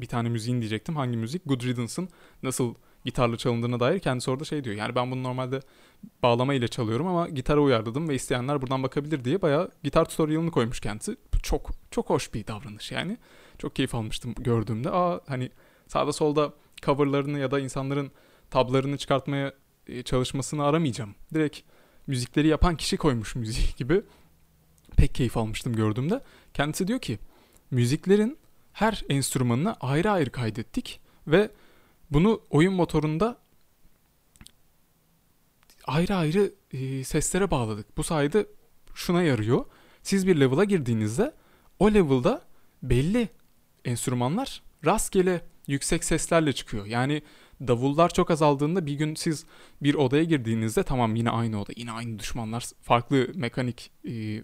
bir 0.00 0.06
tane 0.06 0.28
müziğin 0.28 0.60
diyecektim. 0.60 0.96
Hangi 0.96 1.16
müzik? 1.16 1.42
Good 1.46 1.62
Riddance'ın 1.62 2.08
nasıl 2.42 2.74
gitarla 3.04 3.36
çalındığına 3.36 3.80
dair 3.80 3.98
kendisi 3.98 4.30
orada 4.30 4.44
şey 4.44 4.64
diyor. 4.64 4.76
Yani 4.76 4.94
ben 4.94 5.10
bunu 5.10 5.22
normalde 5.22 5.60
bağlama 6.22 6.54
ile 6.54 6.68
çalıyorum 6.68 7.06
ama 7.06 7.28
gitara 7.28 7.60
uyarladım 7.60 8.08
ve 8.08 8.14
isteyenler 8.14 8.62
buradan 8.62 8.82
bakabilir 8.82 9.24
diye 9.24 9.42
bayağı 9.42 9.70
gitar 9.82 10.04
tutorial'ını 10.08 10.50
koymuş 10.50 10.80
kendisi. 10.80 11.16
Çok 11.42 11.70
çok 11.90 12.10
hoş 12.10 12.34
bir 12.34 12.46
davranış 12.46 12.92
yani. 12.92 13.16
Çok 13.62 13.76
keyif 13.76 13.94
almıştım 13.94 14.34
gördüğümde. 14.34 14.90
Aa 14.90 15.20
hani 15.26 15.50
sağda 15.88 16.12
solda 16.12 16.52
coverlarını 16.82 17.38
ya 17.38 17.50
da 17.50 17.60
insanların 17.60 18.10
tablarını 18.50 18.98
çıkartmaya 18.98 19.52
e, 19.86 20.02
çalışmasını 20.02 20.64
aramayacağım. 20.64 21.14
Direkt 21.34 21.60
müzikleri 22.06 22.48
yapan 22.48 22.76
kişi 22.76 22.96
koymuş 22.96 23.34
müziği 23.34 23.66
gibi. 23.76 24.02
Pek 24.96 25.14
keyif 25.14 25.36
almıştım 25.36 25.76
gördüğümde. 25.76 26.20
Kendisi 26.54 26.88
diyor 26.88 26.98
ki 26.98 27.18
müziklerin 27.70 28.38
her 28.72 29.04
enstrümanını 29.08 29.76
ayrı 29.80 30.10
ayrı 30.10 30.30
kaydettik 30.30 31.00
ve 31.26 31.50
bunu 32.10 32.40
oyun 32.50 32.74
motorunda 32.74 33.38
ayrı 35.86 36.14
ayrı 36.16 36.52
e, 36.72 37.04
seslere 37.04 37.50
bağladık. 37.50 37.96
Bu 37.96 38.02
sayede 38.02 38.46
şuna 38.94 39.22
yarıyor. 39.22 39.64
Siz 40.02 40.26
bir 40.26 40.40
level'a 40.40 40.64
girdiğinizde 40.64 41.34
o 41.78 41.94
level'da 41.94 42.42
belli 42.82 43.28
enstrümanlar 43.84 44.62
rastgele 44.84 45.40
yüksek 45.66 46.04
seslerle 46.04 46.52
çıkıyor. 46.52 46.86
Yani 46.86 47.22
davullar 47.68 48.08
çok 48.08 48.30
azaldığında 48.30 48.86
bir 48.86 48.94
gün 48.94 49.14
siz 49.14 49.44
bir 49.82 49.94
odaya 49.94 50.24
girdiğinizde 50.24 50.82
tamam 50.82 51.16
yine 51.16 51.30
aynı 51.30 51.60
oda, 51.60 51.72
yine 51.76 51.92
aynı 51.92 52.18
düşmanlar, 52.18 52.64
farklı 52.82 53.28
mekanik 53.34 53.90
e, 54.08 54.42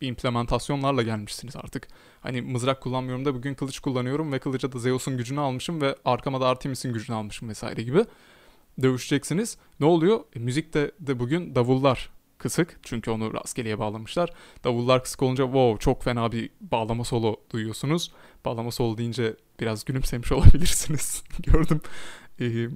implementasyonlarla 0.00 1.02
gelmişsiniz 1.02 1.56
artık. 1.56 1.88
Hani 2.20 2.42
mızrak 2.42 2.80
kullanmıyorum 2.80 3.24
da 3.24 3.34
bugün 3.34 3.54
kılıç 3.54 3.78
kullanıyorum 3.78 4.32
ve 4.32 4.38
kılıca 4.38 4.72
da 4.72 4.78
Zeus'un 4.78 5.16
gücünü 5.16 5.40
almışım 5.40 5.80
ve 5.80 5.96
arkama 6.04 6.40
da 6.40 6.48
Artemis'in 6.48 6.92
gücünü 6.92 7.16
almışım 7.16 7.48
vesaire 7.48 7.82
gibi. 7.82 8.04
Dövüşeceksiniz. 8.82 9.56
Ne 9.80 9.86
oluyor? 9.86 10.20
E, 10.36 10.38
müzikte 10.38 10.90
de 11.00 11.18
bugün 11.18 11.54
davullar 11.54 12.10
kısık. 12.38 12.78
Çünkü 12.82 13.10
onu 13.10 13.34
rastgeleye 13.34 13.78
bağlamışlar. 13.78 14.30
Davullar 14.64 15.02
kısık 15.02 15.22
olunca 15.22 15.44
wow 15.44 15.78
çok 15.78 16.02
fena 16.02 16.32
bir 16.32 16.50
bağlama 16.60 17.04
solo 17.04 17.36
duyuyorsunuz. 17.52 18.12
Bağlama 18.44 18.70
solo 18.70 18.98
deyince 18.98 19.36
biraz 19.60 19.84
gülümsemiş 19.84 20.32
olabilirsiniz. 20.32 21.24
Gördüm. 21.38 21.80
Ee, 22.40 22.68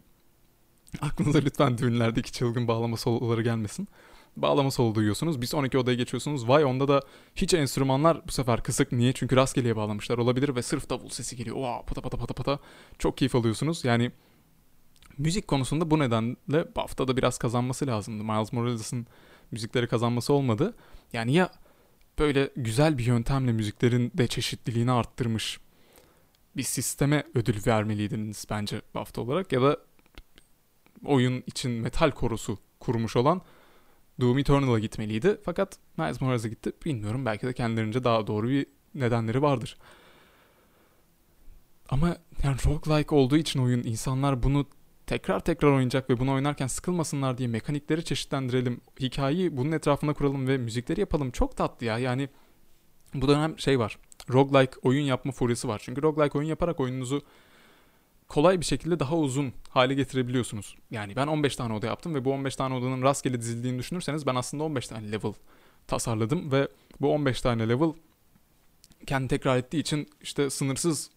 aklınıza 1.01 1.39
lütfen 1.39 1.79
düğünlerdeki 1.79 2.33
çılgın 2.33 2.69
bağlama 2.69 2.97
soloları 2.97 3.43
gelmesin. 3.43 3.89
Bağlama 4.37 4.71
solo 4.71 4.95
duyuyorsunuz. 4.95 5.41
Bir 5.41 5.47
sonraki 5.47 5.79
odaya 5.79 5.97
geçiyorsunuz. 5.97 6.49
Vay 6.49 6.65
onda 6.65 6.89
da 6.89 7.03
hiç 7.37 7.55
enstrümanlar 7.55 8.27
bu 8.29 8.33
sefer 8.33 8.63
kısık. 8.63 8.93
Niye? 8.93 9.13
Çünkü 9.13 9.37
rastgeleye 9.37 9.77
bağlamışlar 9.77 10.19
olabilir 10.19 10.57
ve 10.57 10.63
sırf 10.63 10.91
davul 10.91 11.09
sesi 11.09 11.37
geliyor. 11.37 11.57
Wow, 11.57 11.87
pata 11.87 12.01
pata 12.01 12.17
pata 12.17 12.35
pata. 12.35 12.59
Çok 12.99 13.17
keyif 13.17 13.35
alıyorsunuz. 13.35 13.85
Yani 13.85 14.11
müzik 15.19 15.49
konusunda 15.49 15.91
bu 15.91 15.99
nedenle 15.99 16.75
BAFTA'da 16.77 17.17
biraz 17.17 17.39
kazanması 17.39 17.87
lazımdı. 17.87 18.25
Miles 18.25 18.53
Morales'ın 18.53 19.07
müzikleri 19.51 19.89
kazanması 19.89 20.33
olmadı. 20.33 20.75
Yani 21.13 21.33
ya 21.33 21.51
böyle 22.19 22.51
güzel 22.57 22.99
bir 22.99 23.05
yöntemle 23.05 23.53
müziklerin 23.53 24.13
de 24.15 24.27
çeşitliliğini 24.27 24.93
arttırmış 24.93 25.61
bir 26.57 26.63
sisteme 26.63 27.25
ödül 27.35 27.67
vermeliydiniz 27.67 28.47
bence 28.51 28.83
BAFTA 28.95 29.21
olarak 29.21 29.53
ya 29.53 29.63
da 29.63 29.77
oyun 31.05 31.43
için 31.47 31.71
metal 31.71 32.11
korusu 32.11 32.59
kurmuş 32.81 33.17
olan 33.17 33.43
Doom 34.21 34.39
Eternal'a 34.39 34.79
gitmeliydi. 34.79 35.41
Fakat 35.45 35.79
Miles 35.97 36.21
Morales'e 36.21 36.49
gitti. 36.49 36.73
Bilmiyorum 36.85 37.27
belki 37.27 37.47
de 37.47 37.53
kendilerince 37.53 38.05
daha 38.05 38.27
doğru 38.27 38.49
bir 38.49 38.67
nedenleri 38.95 39.43
vardır. 39.43 39.77
Ama 41.89 42.17
yani 42.45 42.57
roguelike 42.67 43.15
olduğu 43.15 43.37
için 43.37 43.61
oyun 43.61 43.83
insanlar 43.83 44.43
bunu 44.43 44.67
tekrar 45.11 45.41
tekrar 45.41 45.69
oynayacak 45.69 46.11
ve 46.11 46.19
bunu 46.19 46.33
oynarken 46.33 46.67
sıkılmasınlar 46.67 47.39
diye 47.39 47.49
mekanikleri 47.49 48.05
çeşitlendirelim. 48.05 48.81
Hikayeyi 49.01 49.57
bunun 49.57 49.73
etrafına 49.73 50.13
kuralım 50.13 50.49
ve 50.49 50.59
müzikleri 50.59 51.01
yapalım. 51.01 51.31
Çok 51.31 51.57
tatlı 51.57 51.87
ya. 51.87 51.99
Yani 51.99 52.29
bu 53.15 53.29
dönem 53.29 53.59
şey 53.59 53.79
var. 53.79 53.99
Roguelike 54.33 54.73
oyun 54.83 55.03
yapma 55.03 55.33
furyası 55.33 55.69
var. 55.69 55.83
Çünkü 55.85 56.03
roguelike 56.03 56.39
oyun 56.39 56.49
yaparak 56.49 56.81
oyununuzu 56.81 57.23
kolay 58.29 58.61
bir 58.61 58.65
şekilde 58.65 59.01
daha 59.01 59.17
uzun 59.17 59.53
hale 59.69 59.95
getirebiliyorsunuz. 59.95 60.77
Yani 60.91 61.17
ben 61.17 61.27
15 61.27 61.57
tane 61.57 61.75
oda 61.75 61.87
yaptım 61.87 62.15
ve 62.15 62.25
bu 62.25 62.33
15 62.33 62.57
tane 62.57 62.75
odanın 62.75 63.03
rastgele 63.03 63.41
dizildiğini 63.41 63.79
düşünürseniz 63.79 64.27
ben 64.27 64.35
aslında 64.35 64.65
15 64.65 64.89
tane 64.89 65.13
level 65.13 65.33
tasarladım 65.87 66.53
ve 66.53 66.69
bu 67.01 67.13
15 67.13 67.41
tane 67.41 67.69
level 67.69 67.93
kendi 69.07 69.29
tekrar 69.29 69.57
ettiği 69.57 69.81
için 69.81 70.09
işte 70.23 70.51
sınırsız 70.51 71.11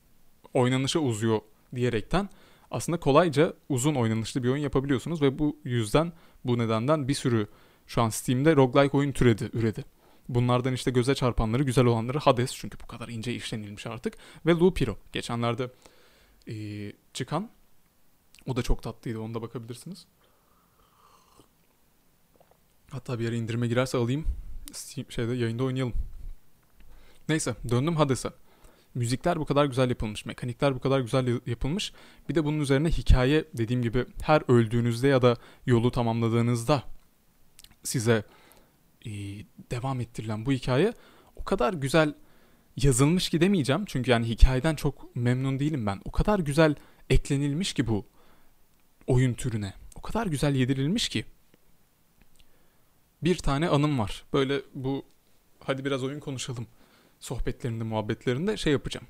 oynanışa 0.54 1.00
uzuyor 1.00 1.42
diyerekten 1.76 2.30
aslında 2.74 3.00
kolayca 3.00 3.54
uzun 3.70 3.96
oynanışlı 3.96 4.44
bir 4.44 4.50
oyun 4.50 4.62
yapabiliyorsunuz 4.64 5.22
ve 5.22 5.40
bu 5.40 5.58
yüzden 5.64 6.14
bu 6.46 6.58
nedenden 6.58 7.08
bir 7.08 7.14
sürü 7.14 7.48
şu 7.88 8.02
an 8.02 8.10
Steam'de 8.10 8.56
roguelike 8.56 8.98
oyun 8.98 9.12
türedi, 9.12 9.50
üredi. 9.54 9.86
Bunlardan 10.30 10.74
işte 10.74 10.92
göze 10.92 11.16
çarpanları, 11.16 11.64
güzel 11.64 11.86
olanları 11.86 12.20
Hades 12.20 12.54
çünkü 12.56 12.80
bu 12.80 12.88
kadar 12.88 13.08
ince 13.08 13.34
işlenilmiş 13.34 13.88
artık 13.88 14.18
ve 14.46 14.52
Loopiro. 14.52 14.98
Geçenlerde 15.12 15.72
e, 16.48 16.56
çıkan 17.14 17.50
o 18.48 18.56
da 18.56 18.62
çok 18.62 18.84
tatlıydı. 18.84 19.20
Onda 19.20 19.42
bakabilirsiniz. 19.42 20.06
Hatta 22.92 23.20
bir 23.20 23.24
yere 23.24 23.38
indirime 23.38 23.68
girerse 23.68 23.98
alayım. 23.98 24.26
Steam, 24.72 25.12
şeyde 25.12 25.34
yayında 25.34 25.64
oynayalım. 25.64 25.94
Neyse 27.30 27.56
döndüm 27.70 27.96
Hades'e. 27.96 28.30
Müzikler 28.96 29.40
bu 29.40 29.46
kadar 29.46 29.66
güzel 29.66 29.90
yapılmış, 29.90 30.26
mekanikler 30.26 30.76
bu 30.76 30.80
kadar 30.80 31.00
güzel 31.00 31.40
yapılmış. 31.46 31.94
Bir 32.30 32.36
de 32.36 32.46
bunun 32.46 32.60
üzerine 32.60 32.90
hikaye 32.90 33.46
dediğim 33.54 33.82
gibi 33.82 34.06
her 34.22 34.42
öldüğünüzde 34.48 35.08
ya 35.08 35.22
da 35.22 35.38
yolu 35.66 35.92
tamamladığınızda 35.92 36.84
size 37.84 38.24
e, 39.06 39.12
devam 39.72 40.02
ettirilen 40.02 40.46
bu 40.46 40.52
hikaye 40.52 40.94
o 41.36 41.44
kadar 41.44 41.74
güzel 41.74 42.14
yazılmış 42.78 43.30
ki 43.30 43.42
demeyeceğim. 43.42 43.86
Çünkü 43.86 44.12
yani 44.12 44.28
hikayeden 44.28 44.76
çok 44.76 45.16
memnun 45.16 45.60
değilim 45.60 45.86
ben. 45.86 46.02
O 46.06 46.12
kadar 46.12 46.40
güzel 46.40 46.76
eklenilmiş 47.10 47.74
ki 47.74 47.88
bu 47.88 48.06
oyun 49.08 49.34
türüne. 49.34 49.74
O 49.96 50.02
kadar 50.02 50.28
güzel 50.28 50.56
yedirilmiş 50.56 51.10
ki. 51.10 51.26
Bir 53.24 53.38
tane 53.38 53.70
anım 53.70 54.00
var. 54.00 54.24
Böyle 54.34 54.62
bu 54.74 55.06
hadi 55.60 55.86
biraz 55.86 56.04
oyun 56.04 56.20
konuşalım 56.20 56.68
sohbetlerinde, 57.24 57.84
muhabbetlerinde 57.84 58.58
şey 58.58 58.74
yapacağım. 58.74 59.08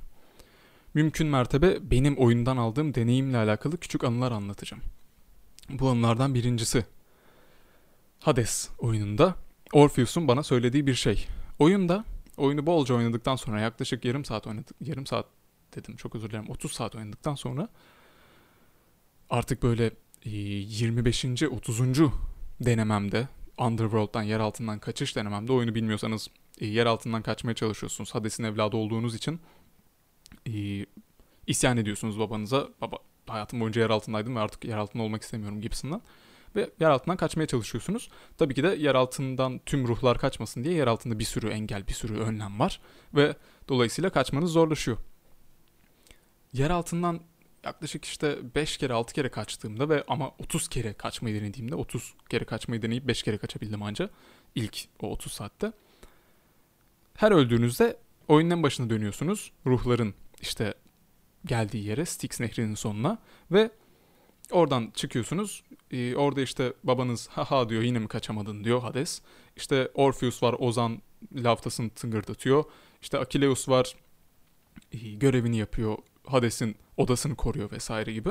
Mümkün 0.93 1.27
mertebe 1.27 1.91
benim 1.91 2.17
oyundan 2.17 2.57
aldığım 2.57 2.95
deneyimle 2.95 3.37
alakalı 3.37 3.77
küçük 3.77 4.03
anılar 4.03 4.31
anlatacağım. 4.31 4.83
Bu 5.69 5.89
anılardan 5.89 6.33
birincisi 6.33 6.85
Hades 8.19 8.69
oyununda 8.79 9.35
Orpheus'un 9.73 10.27
bana 10.27 10.43
söylediği 10.43 10.87
bir 10.87 10.93
şey. 10.93 11.27
Oyunda 11.59 12.05
oyunu 12.37 12.65
bolca 12.65 12.95
oynadıktan 12.95 13.35
sonra 13.35 13.59
yaklaşık 13.59 14.05
yarım 14.05 14.25
saat 14.25 14.47
oynadık. 14.47 14.75
Yarım 14.81 15.05
saat 15.05 15.25
dedim 15.75 15.95
çok 15.95 16.15
özür 16.15 16.29
dilerim. 16.29 16.49
30 16.49 16.71
saat 16.71 16.95
oynadıktan 16.95 17.35
sonra 17.35 17.69
artık 19.29 19.63
böyle 19.63 19.91
25. 20.25 21.25
30. 21.25 21.79
denememde 22.61 23.27
Underworld'dan 23.57 24.23
yer 24.23 24.39
altından 24.39 24.79
kaçış 24.79 25.15
denememde 25.15 25.53
oyunu 25.53 25.75
bilmiyorsanız 25.75 26.29
yer 26.59 26.85
altından 26.85 27.21
kaçmaya 27.21 27.53
çalışıyorsunuz. 27.55 28.15
Hades'in 28.15 28.43
evladı 28.43 28.77
olduğunuz 28.77 29.15
için 29.15 29.41
isyan 31.47 31.77
ediyorsunuz 31.77 32.19
babanıza. 32.19 32.67
Baba 32.81 32.97
hayatım 33.27 33.59
boyunca 33.59 33.81
yer 33.81 33.89
altındaydım 33.89 34.35
ve 34.35 34.39
artık 34.39 34.65
yer 34.65 34.77
altında 34.77 35.03
olmak 35.03 35.23
istemiyorum 35.23 35.61
gibisinden. 35.61 36.01
Ve 36.55 36.69
yer 36.79 36.89
altından 36.89 37.17
kaçmaya 37.17 37.47
çalışıyorsunuz. 37.47 38.09
Tabii 38.37 38.53
ki 38.53 38.63
de 38.63 38.67
yer 38.67 38.95
altından 38.95 39.59
tüm 39.65 39.87
ruhlar 39.87 40.17
kaçmasın 40.17 40.63
diye 40.63 40.73
yer 40.73 40.87
altında 40.87 41.19
bir 41.19 41.23
sürü 41.23 41.49
engel, 41.49 41.87
bir 41.87 41.93
sürü 41.93 42.19
önlem 42.19 42.59
var. 42.59 42.79
Ve 43.15 43.35
dolayısıyla 43.69 44.09
kaçmanız 44.09 44.51
zorlaşıyor. 44.51 44.97
Yer 46.53 46.69
altından 46.69 47.19
yaklaşık 47.63 48.05
işte 48.05 48.55
5 48.55 48.77
kere 48.77 48.93
6 48.93 49.13
kere 49.13 49.29
kaçtığımda 49.29 49.89
ve 49.89 50.03
ama 50.07 50.31
30 50.39 50.67
kere 50.67 50.93
kaçmayı 50.93 51.41
denediğimde 51.41 51.75
30 51.75 52.13
kere 52.29 52.45
kaçmayı 52.45 52.81
deneyip 52.81 53.07
5 53.07 53.23
kere 53.23 53.37
kaçabildim 53.37 53.83
anca 53.83 54.09
ilk 54.55 54.85
o 55.01 55.11
30 55.11 55.31
saatte. 55.31 55.71
Her 57.17 57.31
öldüğünüzde 57.31 57.97
oyunun 58.27 58.63
başına 58.63 58.89
dönüyorsunuz. 58.89 59.51
Ruhların 59.65 60.13
işte 60.41 60.73
geldiği 61.45 61.85
yere 61.85 62.05
Styx 62.05 62.39
nehrinin 62.39 62.75
sonuna 62.75 63.17
ve 63.51 63.69
oradan 64.51 64.91
çıkıyorsunuz. 64.95 65.63
Ee, 65.91 66.15
orada 66.15 66.41
işte 66.41 66.73
babanız 66.83 67.27
haha 67.27 67.69
diyor 67.69 67.81
yine 67.81 67.99
mi 67.99 68.07
kaçamadın 68.07 68.63
diyor 68.63 68.81
Hades. 68.81 69.21
İşte 69.55 69.91
Orpheus 69.93 70.43
var 70.43 70.55
Ozan 70.59 71.01
laftasını 71.35 71.89
tıngırdatıyor. 71.89 72.63
İşte 73.01 73.17
Akileus 73.17 73.69
var 73.69 73.95
e, 74.91 74.97
görevini 74.97 75.57
yapıyor. 75.57 75.97
Hades'in 76.25 76.75
odasını 76.97 77.35
koruyor 77.35 77.71
vesaire 77.71 78.13
gibi. 78.13 78.29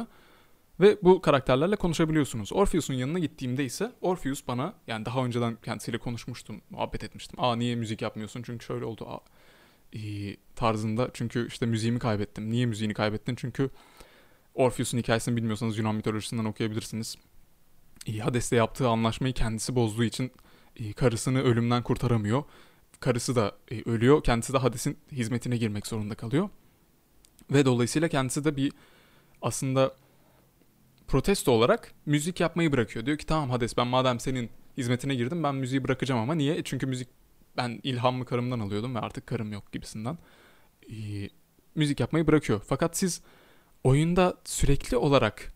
Ve 0.83 0.99
bu 1.03 1.21
karakterlerle 1.21 1.77
konuşabiliyorsunuz. 1.77 2.53
Orpheus'un 2.53 2.95
yanına 2.95 3.19
gittiğimde 3.19 3.65
ise 3.65 3.93
Orpheus 4.01 4.47
bana 4.49 4.75
yani 4.87 5.05
daha 5.05 5.25
önceden 5.25 5.57
kendisiyle 5.63 5.99
konuşmuştum, 5.99 6.61
muhabbet 6.71 7.05
etmiştim. 7.05 7.41
Aa 7.41 7.57
niye 7.57 7.77
müzik 7.77 8.03
yapmıyorsun 8.03 8.43
çünkü 8.43 8.65
şöyle 8.65 8.85
oldu. 8.85 9.07
Aa, 9.09 9.21
e, 9.99 10.01
tarzında. 10.57 11.11
Çünkü 11.13 11.47
işte 11.49 11.67
müziğimi 11.67 11.99
kaybettim. 11.99 12.51
Niye 12.51 12.67
müziğini 12.67 12.95
kaybettin? 12.95 13.35
Çünkü 13.35 13.71
Orpheus'un 14.55 14.99
hikayesini 14.99 15.37
bilmiyorsanız 15.37 15.79
Yunan 15.79 15.95
mitolojisinden 15.95 16.45
okuyabilirsiniz. 16.45 17.17
E, 18.07 18.19
Hades'le 18.19 18.53
yaptığı 18.53 18.89
anlaşmayı 18.89 19.35
kendisi 19.35 19.75
bozduğu 19.77 20.05
için 20.05 20.33
karısını 20.97 21.43
ölümden 21.43 21.83
kurtaramıyor. 21.83 22.45
Karısı 23.01 23.37
da 23.37 23.57
e, 23.71 23.91
ölüyor. 23.91 24.23
Kendisi 24.23 24.53
de 24.53 24.59
Hades'in 24.59 24.99
hizmetine 25.13 25.57
girmek 25.57 25.87
zorunda 25.87 26.15
kalıyor. 26.15 26.49
Ve 27.51 27.65
dolayısıyla 27.65 28.09
kendisi 28.09 28.45
de 28.45 28.57
bir 28.57 28.73
aslında 29.43 29.95
protesto 31.13 31.53
olarak 31.53 31.95
müzik 32.07 32.41
yapmayı 32.41 32.73
bırakıyor. 32.73 33.07
Diyor 33.07 33.19
ki 33.19 33.27
tamam 33.27 33.51
Hades 33.51 33.77
ben 33.77 33.87
madem 33.87 34.21
senin 34.21 34.51
hizmetine 34.77 35.15
girdim 35.15 35.43
ben 35.43 35.55
müziği 35.55 35.85
bırakacağım 35.85 36.21
ama 36.21 36.35
niye? 36.35 36.57
E, 36.57 36.63
çünkü 36.65 36.87
müzik 36.87 37.09
ben 37.57 37.81
ilhamımı 37.83 38.25
karımdan 38.25 38.61
alıyordum 38.61 38.95
ve 38.95 38.99
artık 38.99 39.27
karım 39.27 39.53
yok 39.53 39.73
gibisinden. 39.73 40.19
Ee, 40.91 41.29
müzik 41.75 42.01
yapmayı 42.01 42.27
bırakıyor. 42.27 42.61
Fakat 42.69 42.97
siz 42.97 43.23
oyunda 43.85 44.35
sürekli 44.45 44.97
olarak 44.97 45.53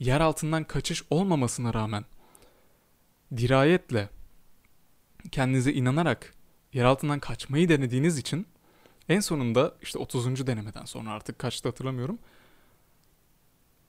yer 0.00 0.20
altından 0.20 0.64
kaçış 0.64 1.02
olmamasına 1.10 1.74
rağmen 1.74 2.04
dirayetle 3.36 4.08
kendinize 5.32 5.72
inanarak 5.72 6.34
yer 6.72 6.84
altından 6.84 7.20
kaçmayı 7.20 7.68
denediğiniz 7.68 8.18
için 8.18 8.46
en 9.08 9.20
sonunda 9.20 9.74
işte 9.82 9.98
30. 9.98 10.46
denemeden 10.46 10.84
sonra 10.84 11.10
artık 11.10 11.38
kaçtı 11.38 11.68
hatırlamıyorum. 11.68 12.18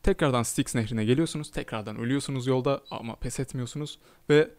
Tekrardan 0.07 0.43
Styx 0.43 0.75
nehrine 0.75 1.05
geliyorsunuz. 1.05 1.51
Tekrardan 1.51 1.97
ölüyorsunuz 1.97 2.47
yolda 2.47 2.81
ama 2.91 3.15
pes 3.15 3.39
etmiyorsunuz. 3.39 3.99
Ve 4.29 4.49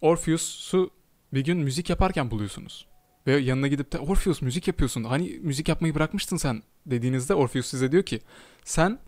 Orpheus'u 0.00 0.90
bir 1.34 1.44
gün 1.44 1.58
müzik 1.58 1.90
yaparken 1.90 2.30
buluyorsunuz. 2.30 2.86
Ve 3.26 3.36
yanına 3.36 3.68
gidip 3.68 3.92
de 3.92 3.98
Orpheus 3.98 4.42
müzik 4.42 4.68
yapıyorsun. 4.68 5.04
Hani 5.04 5.38
müzik 5.42 5.68
yapmayı 5.68 5.94
bırakmıştın 5.94 6.36
sen 6.36 6.62
dediğinizde 6.86 7.34
Orpheus 7.34 7.66
size 7.66 7.92
diyor 7.92 8.02
ki 8.02 8.20
sen 8.64 8.98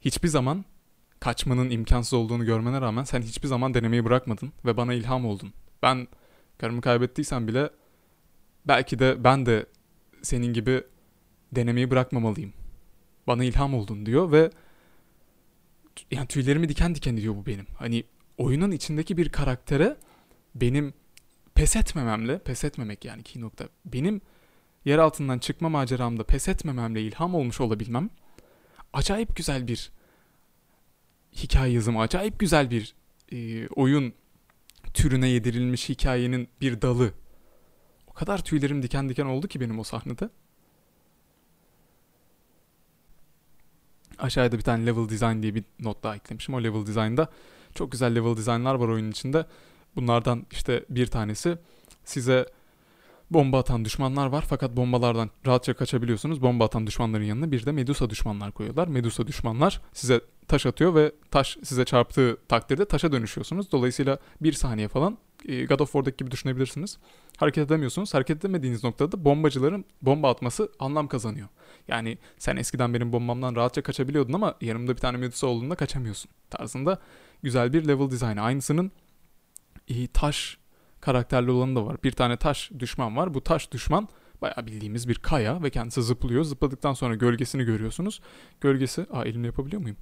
hiçbir 0.00 0.28
zaman 0.28 0.64
kaçmanın 1.20 1.70
imkansız 1.70 2.14
olduğunu 2.14 2.44
görmene 2.44 2.80
rağmen 2.80 3.04
sen 3.04 3.22
hiçbir 3.22 3.48
zaman 3.48 3.74
denemeyi 3.74 4.04
bırakmadın 4.04 4.52
ve 4.64 4.76
bana 4.76 4.94
ilham 4.94 5.26
oldun. 5.26 5.52
Ben 5.82 6.08
karımı 6.58 6.80
kaybettiysem 6.80 7.48
bile 7.48 7.70
belki 8.64 8.98
de 8.98 9.24
ben 9.24 9.46
de 9.46 9.66
senin 10.22 10.52
gibi 10.52 10.82
denemeyi 11.52 11.90
bırakmamalıyım. 11.90 12.59
Bana 13.30 13.44
ilham 13.44 13.74
oldun 13.74 14.06
diyor 14.06 14.32
ve 14.32 14.50
yani 16.10 16.26
tüylerimi 16.26 16.68
diken 16.68 16.94
diken 16.94 17.16
ediyor 17.16 17.36
bu 17.36 17.46
benim. 17.46 17.66
Hani 17.78 18.04
oyunun 18.38 18.70
içindeki 18.70 19.16
bir 19.16 19.28
karaktere 19.28 19.96
benim 20.54 20.94
pes 21.54 21.76
etmememle, 21.76 22.38
pes 22.38 22.64
etmemek 22.64 23.04
yani 23.04 23.22
ki 23.22 23.40
nokta. 23.40 23.68
Benim 23.84 24.20
yer 24.84 24.98
altından 24.98 25.38
çıkma 25.38 25.68
maceramda 25.68 26.24
pes 26.24 26.48
etmememle 26.48 27.02
ilham 27.02 27.34
olmuş 27.34 27.60
olabilmem 27.60 28.10
acayip 28.92 29.36
güzel 29.36 29.68
bir 29.68 29.90
hikaye 31.32 31.72
yazımı, 31.72 32.00
acayip 32.00 32.38
güzel 32.38 32.70
bir 32.70 32.94
e, 33.32 33.68
oyun 33.68 34.12
türüne 34.94 35.28
yedirilmiş 35.28 35.88
hikayenin 35.88 36.48
bir 36.60 36.82
dalı. 36.82 37.12
O 38.06 38.12
kadar 38.12 38.44
tüylerim 38.44 38.82
diken 38.82 39.08
diken 39.08 39.26
oldu 39.26 39.48
ki 39.48 39.60
benim 39.60 39.78
o 39.78 39.84
sahnede. 39.84 40.30
Aşağıda 44.20 44.58
bir 44.58 44.62
tane 44.62 44.86
level 44.86 45.08
design 45.08 45.42
diye 45.42 45.54
bir 45.54 45.64
not 45.80 46.02
daha 46.02 46.16
eklemişim. 46.16 46.54
O 46.54 46.62
level 46.62 46.86
design'da 46.86 47.28
çok 47.74 47.92
güzel 47.92 48.14
level 48.14 48.36
design'lar 48.36 48.74
var 48.74 48.88
oyunun 48.88 49.10
içinde. 49.10 49.46
Bunlardan 49.96 50.46
işte 50.50 50.84
bir 50.88 51.06
tanesi 51.06 51.58
size 52.04 52.46
bomba 53.30 53.58
atan 53.58 53.84
düşmanlar 53.84 54.26
var 54.26 54.44
fakat 54.48 54.76
bombalardan 54.76 55.30
rahatça 55.46 55.74
kaçabiliyorsunuz. 55.74 56.42
Bomba 56.42 56.64
atan 56.64 56.86
düşmanların 56.86 57.24
yanına 57.24 57.52
bir 57.52 57.66
de 57.66 57.72
Medusa 57.72 58.10
düşmanlar 58.10 58.52
koyuyorlar. 58.52 58.88
Medusa 58.88 59.26
düşmanlar 59.26 59.80
size 59.92 60.20
taş 60.48 60.66
atıyor 60.66 60.94
ve 60.94 61.12
taş 61.30 61.58
size 61.62 61.84
çarptığı 61.84 62.36
takdirde 62.48 62.84
taşa 62.84 63.12
dönüşüyorsunuz. 63.12 63.72
Dolayısıyla 63.72 64.18
bir 64.40 64.52
saniye 64.52 64.88
falan 64.88 65.18
e, 65.48 65.64
God 65.64 65.80
of 65.80 65.92
War'daki 65.92 66.16
gibi 66.16 66.30
düşünebilirsiniz. 66.30 66.98
Hareket 67.36 67.66
edemiyorsunuz. 67.66 68.14
Hareket 68.14 68.36
edemediğiniz 68.36 68.84
noktada 68.84 69.24
bombacıların 69.24 69.84
bomba 70.02 70.30
atması 70.30 70.72
anlam 70.78 71.08
kazanıyor. 71.08 71.48
Yani 71.88 72.18
sen 72.38 72.56
eskiden 72.56 72.94
benim 72.94 73.12
bombamdan 73.12 73.56
rahatça 73.56 73.82
kaçabiliyordun 73.82 74.32
ama 74.32 74.54
yanımda 74.60 74.92
bir 74.92 75.00
tane 75.00 75.16
Medusa 75.16 75.46
olduğunda 75.46 75.74
kaçamıyorsun 75.74 76.30
tarzında 76.50 76.98
güzel 77.42 77.72
bir 77.72 77.88
level 77.88 78.10
dizaynı. 78.10 78.42
Aynısının 78.42 78.92
e, 79.88 80.06
taş 80.06 80.59
karakterli 81.00 81.50
olanı 81.50 81.76
da 81.76 81.86
var. 81.86 81.96
Bir 82.04 82.12
tane 82.12 82.36
taş 82.36 82.70
düşman 82.78 83.16
var. 83.16 83.34
Bu 83.34 83.40
taş 83.40 83.72
düşman 83.72 84.08
bayağı 84.42 84.66
bildiğimiz 84.66 85.08
bir 85.08 85.14
kaya 85.14 85.62
ve 85.62 85.70
kendisi 85.70 86.02
zıplıyor. 86.02 86.44
Zıpladıktan 86.44 86.92
sonra 86.92 87.14
gölgesini 87.14 87.64
görüyorsunuz. 87.64 88.20
Gölgesi, 88.60 89.06
aa 89.12 89.24
elimle 89.24 89.46
yapabiliyor 89.46 89.82
muyum? 89.82 89.96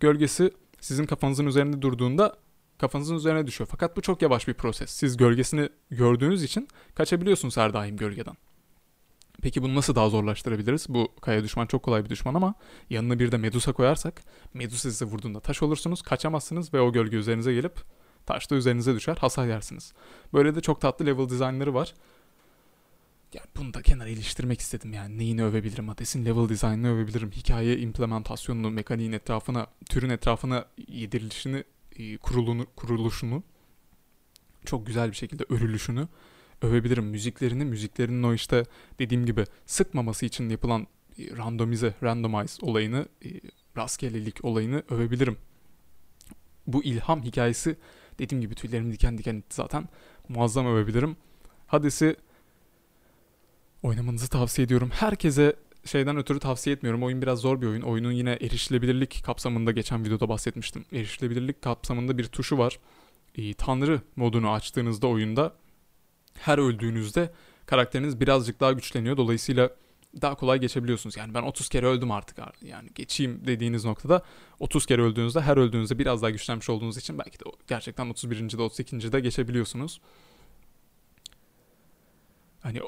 Gölgesi 0.00 0.50
sizin 0.80 1.06
kafanızın 1.06 1.46
üzerinde 1.46 1.82
durduğunda 1.82 2.36
kafanızın 2.78 3.16
üzerine 3.16 3.46
düşüyor. 3.46 3.68
Fakat 3.70 3.96
bu 3.96 4.00
çok 4.00 4.22
yavaş 4.22 4.48
bir 4.48 4.54
proses. 4.54 4.90
Siz 4.90 5.16
gölgesini 5.16 5.68
gördüğünüz 5.90 6.42
için 6.42 6.68
kaçabiliyorsunuz 6.94 7.56
her 7.56 7.72
daim 7.72 7.96
gölgeden. 7.96 8.36
Peki 9.42 9.62
bunu 9.62 9.74
nasıl 9.74 9.94
daha 9.94 10.08
zorlaştırabiliriz? 10.08 10.86
Bu 10.88 11.08
kaya 11.20 11.44
düşman 11.44 11.66
çok 11.66 11.82
kolay 11.82 12.04
bir 12.04 12.10
düşman 12.10 12.34
ama 12.34 12.54
yanına 12.90 13.18
bir 13.18 13.32
de 13.32 13.36
Medusa 13.36 13.72
koyarsak 13.72 14.22
Medusa 14.54 14.90
size 14.90 15.04
vurduğunda 15.04 15.40
taş 15.40 15.62
olursunuz, 15.62 16.02
kaçamazsınız 16.02 16.74
ve 16.74 16.80
o 16.80 16.92
gölge 16.92 17.16
üzerinize 17.16 17.54
gelip 17.54 17.80
taş 18.26 18.50
da 18.50 18.54
üzerinize 18.54 18.94
düşer, 18.94 19.16
hasar 19.16 19.46
yersiniz. 19.46 19.92
Böyle 20.32 20.54
de 20.54 20.60
çok 20.60 20.80
tatlı 20.80 21.06
level 21.06 21.28
dizaynları 21.28 21.74
var. 21.74 21.94
Yani 23.34 23.46
bunu 23.56 23.74
da 23.74 23.82
kenara 23.82 24.08
iliştirmek 24.08 24.60
istedim 24.60 24.92
yani. 24.92 25.18
Neyini 25.18 25.44
övebilirim? 25.44 25.88
Hades'in 25.88 26.24
level 26.24 26.48
dizaynını 26.48 26.94
övebilirim. 26.94 27.30
Hikaye 27.30 27.78
implementasyonunu, 27.78 28.70
mekaniğin 28.70 29.12
etrafına, 29.12 29.66
türün 29.88 30.10
etrafına 30.10 30.66
yedirilişini, 30.88 31.64
e, 31.98 32.16
kurulunu, 32.16 32.66
kuruluşunu, 32.76 33.42
çok 34.64 34.86
güzel 34.86 35.10
bir 35.10 35.16
şekilde 35.16 35.44
örülüşünü 35.48 36.08
övebilirim. 36.62 37.04
Müziklerini, 37.04 37.64
müziklerinin 37.64 38.22
o 38.22 38.34
işte 38.34 38.64
dediğim 38.98 39.26
gibi 39.26 39.44
sıkmaması 39.66 40.26
için 40.26 40.48
yapılan 40.48 40.86
e, 41.18 41.36
randomize, 41.36 41.94
randomize 42.02 42.66
olayını, 42.66 43.08
e, 43.24 43.28
rastgelelik 43.76 44.44
olayını 44.44 44.82
övebilirim. 44.90 45.36
Bu 46.66 46.84
ilham 46.84 47.22
hikayesi 47.22 47.76
dediğim 48.18 48.42
gibi 48.42 48.54
tüylerim 48.54 48.92
diken 48.92 49.18
diken 49.18 49.34
etti 49.34 49.54
zaten. 49.56 49.88
Muazzam 50.28 50.66
övebilirim. 50.66 51.16
Hades'i 51.66 52.16
oynamanızı 53.82 54.28
tavsiye 54.28 54.66
ediyorum. 54.66 54.90
Herkese 54.92 55.56
şeyden 55.84 56.16
ötürü 56.16 56.38
tavsiye 56.38 56.76
etmiyorum. 56.76 57.02
Oyun 57.02 57.22
biraz 57.22 57.38
zor 57.38 57.60
bir 57.60 57.66
oyun. 57.66 57.82
Oyunun 57.82 58.12
yine 58.12 58.32
erişilebilirlik 58.32 59.22
kapsamında 59.24 59.72
geçen 59.72 60.04
videoda 60.04 60.28
bahsetmiştim. 60.28 60.84
Erişilebilirlik 60.92 61.62
kapsamında 61.62 62.18
bir 62.18 62.24
tuşu 62.24 62.58
var. 62.58 62.78
E, 63.34 63.54
Tanrı 63.54 64.00
modunu 64.16 64.50
açtığınızda 64.50 65.06
oyunda 65.06 65.54
her 66.34 66.58
öldüğünüzde 66.58 67.32
karakteriniz 67.66 68.20
birazcık 68.20 68.60
daha 68.60 68.72
güçleniyor. 68.72 69.16
Dolayısıyla 69.16 69.70
daha 70.22 70.34
kolay 70.34 70.60
geçebiliyorsunuz. 70.60 71.16
Yani 71.16 71.34
ben 71.34 71.42
30 71.42 71.68
kere 71.68 71.86
öldüm 71.86 72.10
artık. 72.10 72.38
Yani 72.62 72.88
geçeyim 72.94 73.46
dediğiniz 73.46 73.84
noktada 73.84 74.22
30 74.60 74.86
kere 74.86 75.02
öldüğünüzde 75.02 75.40
her 75.40 75.56
öldüğünüzde 75.56 75.98
biraz 75.98 76.22
daha 76.22 76.30
güçlenmiş 76.30 76.70
olduğunuz 76.70 76.96
için 76.96 77.18
belki 77.18 77.40
de 77.40 77.44
gerçekten 77.66 78.10
31. 78.10 78.58
de 78.58 78.62
32. 78.62 79.12
de 79.12 79.20
geçebiliyorsunuz. 79.20 80.00
Hani 82.60 82.80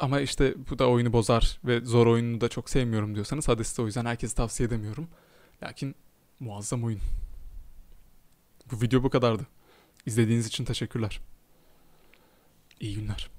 ama 0.00 0.20
işte 0.20 0.54
bu 0.70 0.78
da 0.78 0.88
oyunu 0.88 1.12
bozar 1.12 1.58
ve 1.64 1.80
zor 1.80 2.06
oyunu 2.06 2.40
da 2.40 2.48
çok 2.48 2.70
sevmiyorum 2.70 3.14
diyorsanız 3.14 3.48
Hades'i 3.48 3.82
o 3.82 3.86
yüzden 3.86 4.06
herkese 4.06 4.34
tavsiye 4.34 4.66
edemiyorum. 4.66 5.08
Lakin 5.62 5.94
muazzam 6.40 6.84
oyun. 6.84 7.00
Bu 8.72 8.80
video 8.80 9.02
bu 9.02 9.10
kadardı. 9.10 9.46
İzlediğiniz 10.06 10.46
için 10.46 10.64
teşekkürler. 10.64 11.20
İyi 12.80 12.94
günler. 12.94 13.35